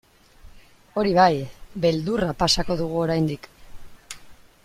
[1.01, 1.33] Hori bai,
[1.85, 3.47] beldurra pasako dugu oraindik.